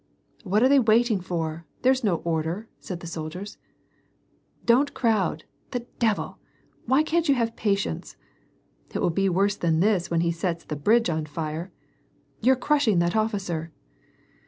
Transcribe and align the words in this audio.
"What 0.43 0.63
are 0.63 0.67
they 0.67 0.79
waiting 0.79 1.21
for? 1.21 1.67
There's 1.83 2.03
no 2.03 2.15
order," 2.23 2.67
said 2.79 3.01
the 3.01 3.05
soldiers." 3.05 3.59
Don't 4.65 4.95
crowd! 4.95 5.43
The 5.69 5.85
devil! 5.99 6.39
Why 6.87 7.03
can't 7.03 7.29
you 7.29 7.35
have 7.35 7.55
patience!" 7.55 8.17
"It 8.91 8.97
will 8.97 9.11
be 9.11 9.29
worse 9.29 9.55
than 9.57 9.79
this 9.79 10.09
when 10.09 10.21
he 10.21 10.31
sets 10.31 10.63
the 10.65 10.75
bridge 10.75 11.07
on 11.11 11.27
fire."" 11.27 11.71
You're 12.41 12.55
crushing 12.55 12.97
that 12.97 13.15
officer 13.15 13.71